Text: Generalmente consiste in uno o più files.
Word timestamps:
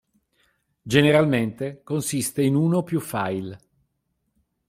Generalmente 0.81 1.83
consiste 1.83 2.41
in 2.41 2.55
uno 2.55 2.77
o 2.79 2.83
più 2.83 2.99
files. 2.99 3.55